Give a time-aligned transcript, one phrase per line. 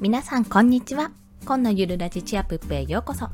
[0.00, 1.10] 皆さんこんにちは。
[1.44, 3.28] 今のゆるラジチアプップへようこそ。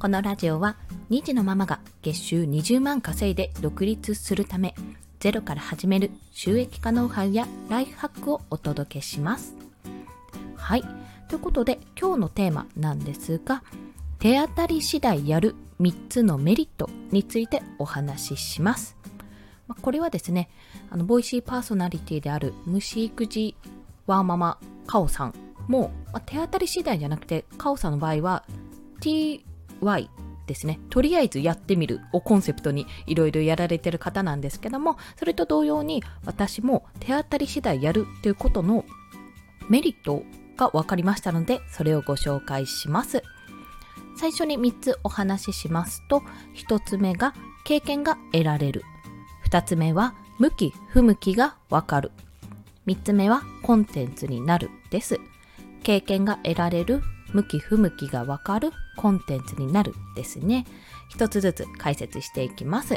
[0.00, 0.74] このラジオは
[1.08, 4.74] 2児のママが月収20万稼いで独立するため
[5.20, 9.54] ゼロから始める収益化ノウハウやライフハックをお届けします。
[10.56, 10.82] はい。
[11.28, 13.62] ということで今日のテーマなんですが
[14.18, 18.96] 手当たり次第やる3つのメリットについてお話しします。
[19.80, 20.50] これはですね
[20.90, 23.54] あのボイシーパーソナリティである虫育児
[24.08, 24.58] ワーママ
[24.88, 28.44] カオさんもう、まあ、手当たり次第じゃなくて、カオさんの場合は
[29.00, 30.08] TY
[30.48, 30.80] ですね。
[30.90, 38.84] とりあえずやってみるをコンセプトにいろいろやられてる方なんですけども、それと同様に私も手当たり次第やるということの
[39.68, 40.24] メリット
[40.56, 43.22] が分かりましたので、それをご紹介します。
[44.18, 46.24] 最初に3つお話ししますと、
[46.56, 47.32] 1つ目が
[47.62, 48.82] 経験が得られる。
[49.48, 52.10] 2つ目は向き不向きがわかる。
[52.88, 55.20] 3つ目はコンテンツになるです。
[55.82, 60.66] 経験が得られる向き不向きがわかるコンテンツになるですね。
[61.08, 62.94] 一つずつ解説していきます。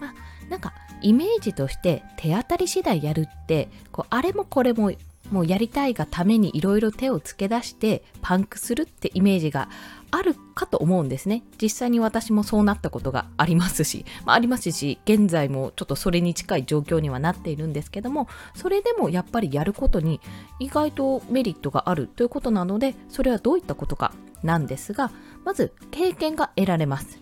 [0.00, 0.14] まあ
[0.48, 4.92] なんかイメージとして手当たり次第やるってこうあれもこれも
[5.30, 9.68] もうやりたいがためにいろいろ手をつけ出してパンクするってイメージが
[10.10, 11.42] あるかと思うんですね。
[11.60, 20.20] 実際に私もそうなったことがありますし、まあ、ありますし、現在もちょっとそれに近い状況にはなっているんですけども、それでもやっぱりやることに
[20.60, 25.10] 意外とメリットがあるということなので、それはどういったことかなんですが、
[25.44, 27.20] まず経験が得られます。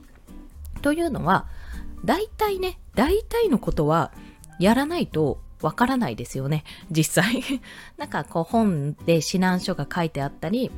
[0.82, 1.46] というのは、
[2.04, 4.12] 大体ね、大体のことは
[4.60, 7.42] やらないとわからないですよね、実際。
[7.96, 10.70] なんかこう本で指南書が書いてあったり、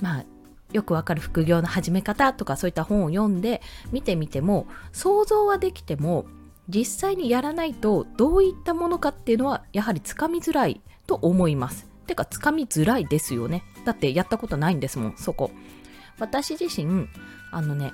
[0.00, 0.24] まあ
[0.72, 6.26] よくわかる副業の始め方とかそういった本を読んで見てみても想像はできても
[6.68, 11.86] 実際にやらないとどういったものかっていうのはやはりつかみづらいと思います。
[12.06, 13.64] てかつかみづらいですよね。
[13.86, 15.50] だってやったことないんですもん、そこ。
[16.18, 17.08] 私自身、
[17.50, 17.92] あのね、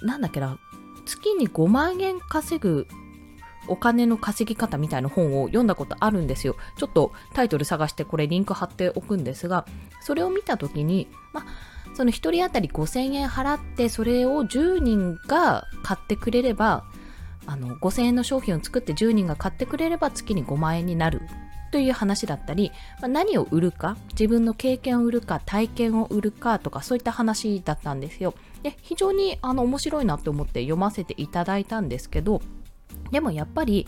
[0.00, 0.58] なんだっけな、
[1.04, 2.86] 月に5万円稼ぐ
[3.68, 6.56] お金の稼ぎ方みたいな本を読んだことあるんですよ。
[6.76, 9.66] ちょっとタイトル探してこれリンク貼っておくんですが、
[10.00, 11.44] それを見たときに、まあ、
[11.94, 16.84] その1人当たり5000円払ってそれを10人が買ってくれれば
[17.46, 21.22] あの5000円の商品を作って10人が買ってくれれば月に5万円になる
[21.70, 22.70] という話だったり、
[23.00, 28.34] まあ、何を売るか自分の経験を売るか体験を売るかとかそういった話だったんですよ。
[28.62, 32.40] で非常にあの面白いなと思って読ませていただいたんですけど
[33.14, 33.86] でもやっぱり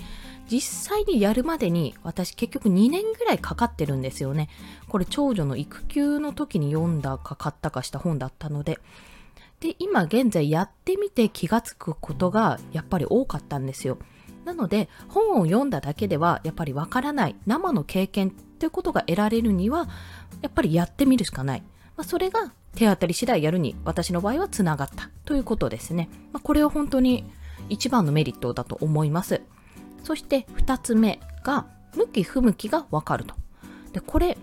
[0.49, 4.49] 実際にやるまでに私結局2年ぐらいかかってるんですよね。
[4.89, 8.79] これ長女の育休の時に読んだか買ったかした本だったので。
[9.59, 13.99] で、今現在やってみて気がつくことがやっぱり多かったんですよ。
[14.45, 19.89] なので本を読んだだけではやっぱりわからない生の経験っていうことが得られるには
[20.41, 21.65] やっぱりやってみるしかない。
[21.97, 26.09] まあ、それが手当たり次第やるに私の場合はつながったということですね。
[26.33, 27.25] まあ、これは本当に
[27.69, 29.43] 一番のメリットだと思います。
[30.05, 31.67] そして2つ目が
[31.97, 33.35] 向き不向きがわかると。
[33.93, 34.37] で、これ、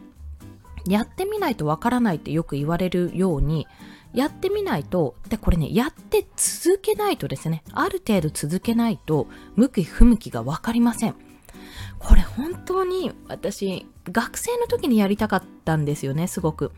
[0.88, 3.68] やってみないとわからないってよく言われるように、
[4.14, 11.16] やってみないと、で、これね、やって続けないとですね、ある程度続けないと、向き不向きがわかりません。
[12.00, 16.72] これ本当に私、学生の時にやりたかったんですよね、すごく。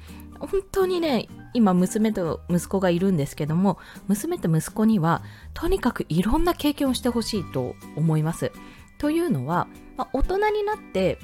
[0.47, 5.23] 本当にね、今娘と息子がいるんですけども、娘と息子には、
[5.53, 8.51] とにかくいろんな経験をしてほしいと思います。
[8.97, 9.67] というのは、
[9.97, 11.19] まあ、大人になって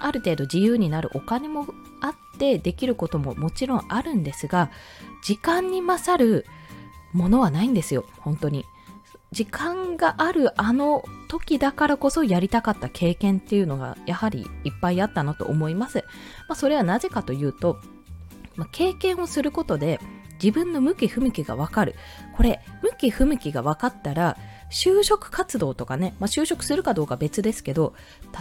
[0.00, 1.66] ある程度自由になるお金も
[2.00, 4.70] あってできることももちろんあるんですが
[5.22, 6.46] 時間に勝る
[7.12, 8.64] ものはないんですよ本当に
[9.32, 15.98] 時間があるあの時だからこそやりたかった経験っていうのがやはりいっぱいあったなと思います、
[16.48, 17.78] まあ、それはなぜかというと、
[18.58, 19.98] まあ、経験をすることで
[20.42, 21.94] 自分の向き不向きがわかる
[22.36, 24.36] これ向き不向きが分かったら
[24.70, 27.94] 就職活動とかね、まあ、就職するかどうか別ですけど、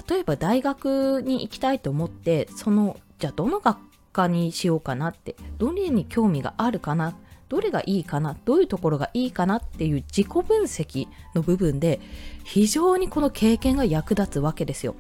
[0.09, 3.77] 例えば大学に行きたいと思って、その、じゃあどの学
[4.11, 7.15] 科にしようかなって、どれに興味があるかな、
[7.49, 12.01] どれがいいかな、どういうところがいいかなっていう自己分析の部分で、
[12.43, 14.95] 非常にこの経験が役立つわけですよ。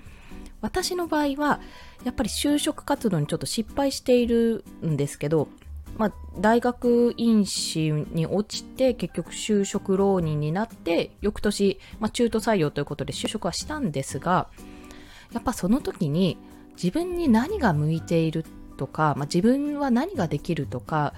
[0.61, 1.59] 私の場合は、
[2.03, 5.47] やっぱり就職活動にちょっと失敗しているんですけど、
[5.97, 14.47] まあ、大学院士に落ちて結局就職浪人になって翌年、まあ、中途採用ということで就職はしたんですが
[15.33, 16.37] やっぱその時に
[16.75, 18.45] 自分に何が向いている
[18.77, 21.13] とか、まあ、自分は何ができるとか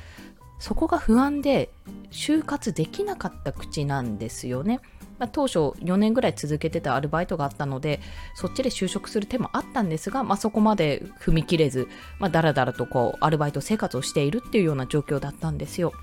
[0.59, 1.69] そこが不安で
[2.12, 4.81] 就活できなかった口なんですよね。
[5.19, 8.00] まあ、当初4年ぐらい続けてたアルバイトがあったので
[8.36, 11.88] そっちで就職する手もあったんですが、まあ、そこまで踏み切れず、
[12.19, 15.94] まあ、だらだらとこうアルバイト生活をしているっていうような状況だったんですよ。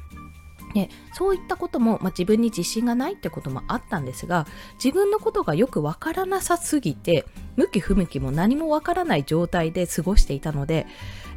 [0.75, 7.25] でそういったことも、まあ、自分に自信がないってこともあったんですが自分のことがよくわからなさすぎて
[7.57, 10.87] 向き不向きも何もわからない状態で過ごしていたので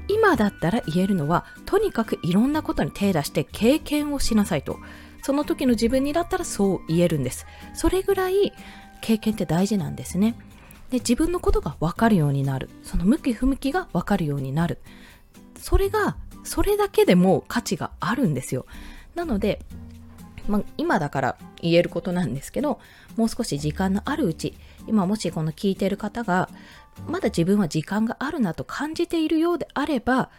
[0.10, 4.80] 今だったら言えるのはとにかくいろんなことに手出して経験をしなさいと
[5.22, 7.46] その時の自分にだったらそう言えるんです。
[7.74, 8.54] それぐらい
[9.02, 10.36] 経験って大事なんですね。
[10.90, 12.70] で自分のことが分かるようになる。
[12.84, 14.80] その向き不向きが分かるようになる。
[15.58, 18.66] それがそれだけでも価値があるんですよ。
[19.16, 19.60] なので、
[20.48, 22.80] まあ、今だから言えることなんですけど
[23.18, 24.56] もう少し時間のあるうち
[24.88, 26.50] 今もしこの聞いてる方が
[27.08, 30.30] まだ自分は時間があるなと感じているようであれば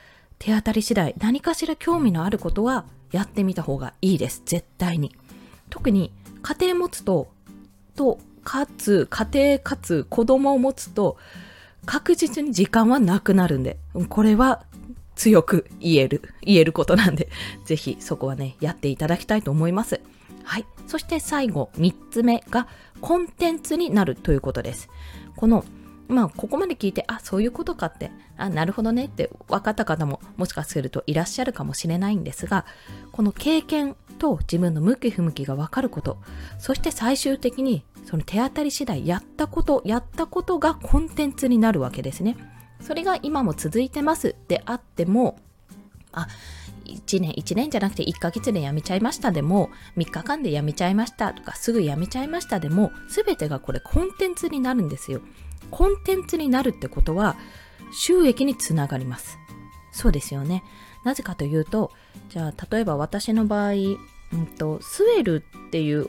[0.41, 5.15] 手当たり次第何かしら興味のあることはやってみた方がいいです絶対に
[5.69, 7.31] 特に家庭持つと
[7.95, 11.17] とかつ家庭かつ子供を持つと
[11.87, 13.79] 確実に時間はなくなるんで
[14.09, 14.65] これは
[15.21, 17.29] 強く言える、言えることなんで、
[17.67, 20.01] ぜひそこはね、やっていただきたいと思います。
[20.45, 20.65] はい。
[20.87, 22.69] そして最後、3つ目が、
[23.03, 24.89] コンテンツになるということです。
[25.37, 25.63] この、
[26.11, 32.67] まあ、ここまで聞いて、あ、そういうことかって、あ、なるほどねって分かった方ももしかするといらっしゃるかもしれないんですが、
[33.13, 36.19] この経験と自分の向き不向きが分かること、
[36.59, 42.37] そして最終的にその手当たり次第やったこと、やったことがコンテンツになるわけですね。
[42.81, 45.39] それが今も続いてますであっても、
[46.13, 46.27] あ、
[46.87, 55.21] 1年、1年じゃなくて1ヶ月で辞めちゃいましたでも、3日間で辞めちゃいましたとか、すぐ辞めちゃいましたでも、全てがこれコンテンツになるんですよ。
[55.71, 57.37] コンテンツになるってことは、
[57.93, 59.39] 収益につながります。
[59.93, 60.63] そうですよね。
[61.05, 61.91] なぜかというと、
[62.29, 66.09] じゃあ、例えば私の場合、うんと、スウェルっていう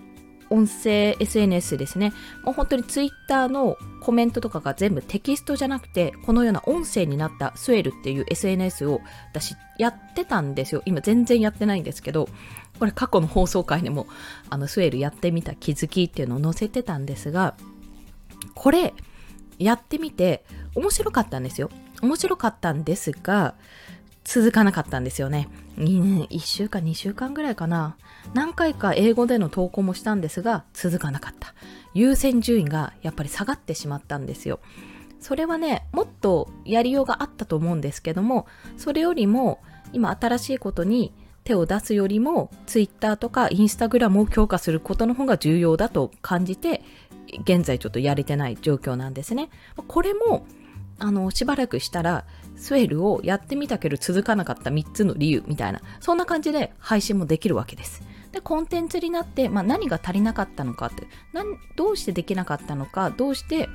[0.51, 2.13] 音声 SNS ですね。
[2.43, 10.83] もう本当に Twitter のコメントとかが全部テキストじゃなくて、このような音声になったスウェルっていう SNS を私やってたんですよ。
[10.85, 12.27] 今全然やってないんですけど、
[12.79, 14.07] これ過去の放送回でも
[14.49, 17.55] あのスウェルやってみた気づきっていうのを載せてたんですが、
[18.53, 18.93] これ
[19.63, 20.43] やってみて
[20.75, 21.69] 面白かったんですよ。
[22.01, 23.55] 面白かったんですが、
[24.23, 25.49] 続かなかったんですよね。
[25.77, 27.97] 1週間、2週間ぐらいかな。
[28.33, 31.53] 何回か英語での投稿もしたんですが、続かなかった。
[31.93, 34.59] 優先順位がやっぱり下がってしまったんですよ。
[35.19, 38.47] それはね、もっとやりようがあったと思うんですけども、
[38.77, 39.61] それよりも
[39.93, 41.13] 今新しいことに
[41.43, 46.83] 手を出すよりも Twitter とか Instagram を強化することの方が重要だと感じて
[47.43, 49.49] 現在ちょっとやれてない状況なんですね。
[49.87, 50.45] これも
[50.99, 52.25] あのしばらくしたら
[52.55, 58.03] スウェルをやってみたけど続かなかった3つの理由みたいなそんな感じで配信もできるわけです。
[58.31, 61.07] でコンテンツになって、まあ、何が足りなかったのかって
[61.75, 63.67] どうしてできなかったのかどうして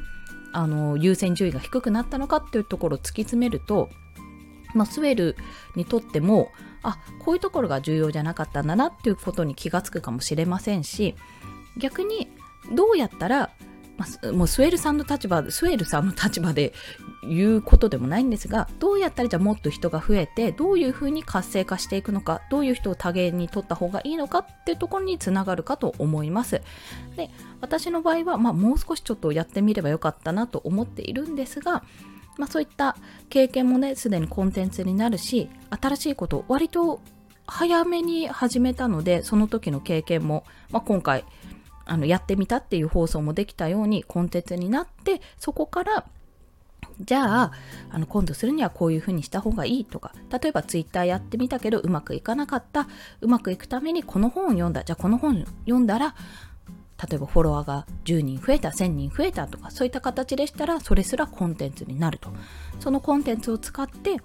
[0.52, 3.90] あの優先順位が低くなったのかっていうところを突き詰めると、
[4.72, 5.36] まあ、スウェル
[5.74, 6.50] にとっても
[6.82, 11.14] あこういうところが重要じゃなかったんだなっていうことに気がつくかもしれませんし
[11.76, 12.30] 逆に
[12.72, 13.50] どうやったら
[13.96, 16.74] まあ、もうスウェルさんの立場スウェルさんの立場で
[17.22, 26.60] 言うことでもないんですがどうやったらじゃあもっと人が増えてどういうふうに活性化していくのかどういう人を多元に取った方がいいのかっていうところにつながるかと思います。
[27.16, 27.30] で
[27.60, 31.82] 私の場合は、まあ、もう少しちょっとやってみればよかったなと思っているんですが
[32.36, 32.98] まあ、そういった
[33.30, 37.00] 経験もねすでにコンテンツになるし新しいこと割と
[37.46, 41.24] 早めに始めたのでその時の経験も、まあ、今回
[41.86, 46.04] あのやってみたっていう放送もできたようにコンテンツになってそこから
[47.00, 47.52] じゃあ
[47.90, 52.88] あの今度するにはこういうふうにした方がいいとか例えばツイッターやってみたけどうまくいかなかった
[53.20, 54.84] うまくいくためにこの本を読んだ。
[54.84, 56.14] じゃあこの本読んだら
[57.10, 62.30] 例えばフォロワーが10人増えた1000人増えたとかそういった形でしたらそれすらコンテンツになると。
[62.80, 64.16] そのコンテンツを使って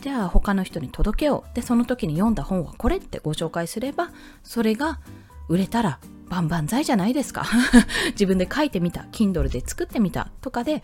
[0.00, 1.54] じゃあ他の人に届けよう。
[1.54, 4.10] でその時に読んだ本はこれってご紹介すれば
[4.42, 5.00] それが
[5.48, 7.44] 売れたら万々歳じゃないですか。
[8.12, 10.82] 自分で書いてみた Kindle で作ってみたとかで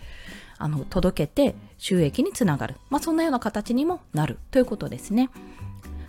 [0.58, 4.38] あの届けて収益につながる、まあ、そんなような形にもなる。
[4.50, 5.30] ということですね。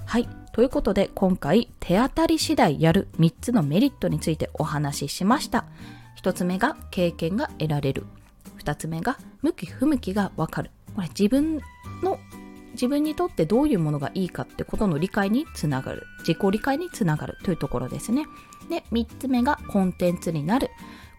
[0.06, 0.28] はい。
[0.52, 5.66] ということで今回手当たり次第やる3つのメリットについてお話ししました。
[6.22, 8.06] 1つ目が経験が得られる。
[8.60, 10.72] 2つ目が向き不向きがわかる。
[10.96, 11.62] これ自分
[12.04, 12.20] の
[12.74, 16.08] 自分にとってどういうものがいいかってことの理解につながる。
[16.20, 18.26] 自己理解につながるというところですね。
[18.70, 20.70] で3つ目がコンテンツになる。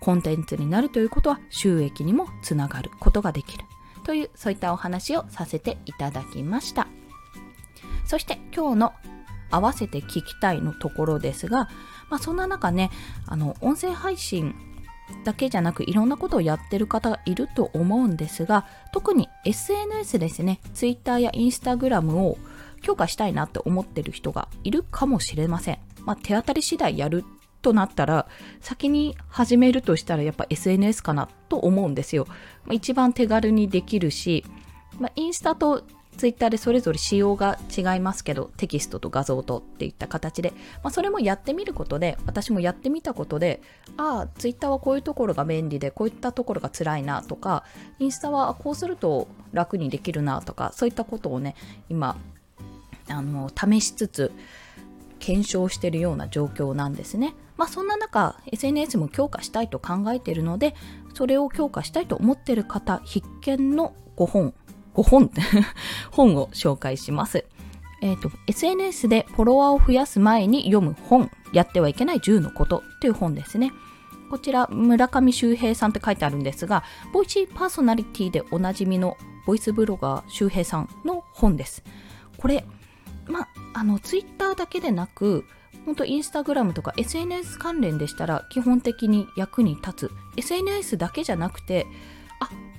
[0.01, 3.65] コンテンツになるということは収益にもつながることができる。
[4.05, 6.89] というそういったお話をさせていただきました。
[8.05, 8.93] そして今日の
[9.51, 11.69] 合わせて聞きたいのところですが、
[12.11, 12.91] まあ、そんな中ね
[13.27, 14.55] あの音声配信
[15.25, 20.61] だけじゃなくいろんなことをやってる方いると思うんですが特に SNS ですね。
[20.75, 22.39] Twitter や Instagram を
[22.83, 27.25] 強化したいなって思ってる人がいるかもしれません、まあ、手当たり次第やる
[27.63, 28.27] となったら
[28.61, 32.27] 先に始めるとしたらやっぱ SNS かなと思うんですよ、
[32.65, 34.45] まあ、一番手軽にできるし、
[34.99, 35.85] まあ、インスタと
[36.17, 40.53] ツイッターでそれぞれ仕様が違いますけどテキストと画像とっていった形で、
[40.83, 43.61] まあ、それもやってみることで私もやってみたことで
[43.97, 47.65] ああツイッターはこういうところが便利でこういったところが辛いなとか
[47.99, 51.57] インスタはこうすると楽にできるなとかそういったことをね
[51.89, 52.17] 今
[53.09, 54.33] あの試しつつ
[55.19, 57.35] 検証しているような状況なんですね。
[57.57, 60.75] まあそんな中 SNS も強化したいと考えているので
[61.15, 64.55] それを強化したいと思っている方必見の5本
[64.95, 65.31] 5本
[66.11, 67.45] 本を紹介します。
[68.01, 73.73] えっ、ー、と、SNS でフォロワーを増やす前に読む本、やってはいけない10のことという本ですね。
[74.31, 76.83] こちら、村上周平さんって書いてあるんですが、
[77.13, 81.85] ボイシーパーソナリティでおなじみのボイスブロガー周平さんの本です。
[82.39, 82.65] これ、
[83.29, 85.45] まあ、の、ツイッターだけでなく、
[85.85, 90.11] 本当インスタグラムとか SNS 関連でしたら基本的に役に立つ。
[90.37, 91.87] SNS だけじゃなくて、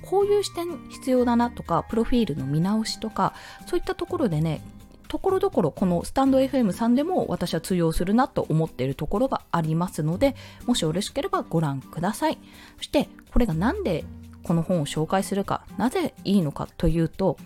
[0.04, 3.34] こういう視点必要だなとかプロフィールの見直しとか
[3.66, 4.62] そういったところでね
[5.08, 10.34] ところどころこのスタンド FM さんでも私は通用するなと思っているところがありますので
[10.66, 12.38] もしよろしければご覧ください。
[12.78, 14.04] そしてこれが何で
[14.42, 17.36] この本を紹介するかなぜいいのかというと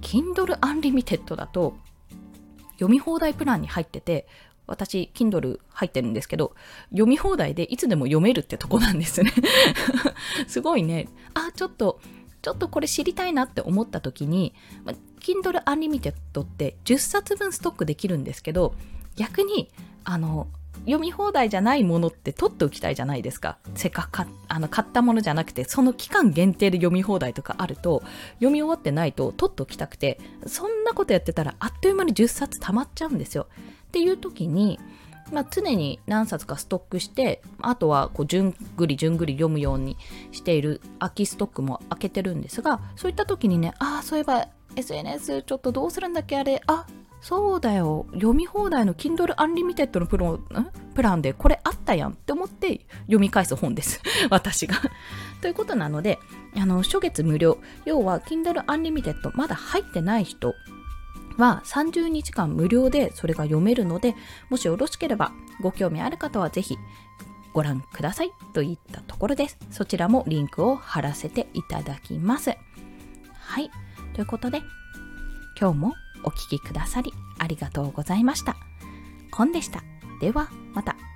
[0.00, 1.76] Kindle Unlimited だと
[2.74, 4.26] 読み放題プランに入ってて
[4.70, 6.54] 私、Kindle 入ってるんですけど、
[6.90, 9.32] 読み放題でいつでも読めるってとこなんですね
[10.46, 11.08] すごいね。
[11.34, 12.00] あ、ちょっと、
[12.40, 18.74] ちょっとこれ知りたいなって思った時に、ま Kindle Unlimited って10冊分ストックできるんですけど、
[19.16, 19.70] 逆に、
[20.04, 20.46] あの、
[20.80, 23.58] 読み放題じゃないものって取っておきたいじゃないですか。
[23.74, 28.02] せっかくあの買ったものじゃなくて、その期間限定で読み放題とかあると、
[28.34, 33.46] 読み終わってないと取っておきたくて、そんなことやってたらあっという間に10冊溜まっちゃうんですよ。
[33.88, 34.78] っていう時に、
[35.32, 39.96] まあ、常に何冊かストックしてあとはこうじゅんぐりじゅんぐり読むように
[40.32, 46.86] している空きストックも開けてるんですがそういった時にねああそういえば SNS ちょっとどうするんだっけあれあ
[47.20, 50.40] そうだよ読み放題の Kindle Unlimited のプロ
[50.94, 54.00] プランでこれあったやんって思って読み返す本です
[54.30, 54.76] 私が
[55.42, 56.18] ということなので
[56.56, 60.54] あの初月無料要は Kindle Unlimited まだ入ってない人
[61.40, 64.14] は30日間無料でそれが読めるので、
[64.50, 66.76] もしよろしければご興味ある方はぜひ
[67.52, 69.58] ご覧くださいといったところです。
[69.70, 72.50] そちらもリンクを貼らせていただきます。
[72.50, 73.70] はい。
[74.14, 74.62] ということで、
[75.58, 78.56] 今日もお聴きくださりありがとうございました。
[79.30, 79.82] コンでした。
[80.20, 81.09] ではまた。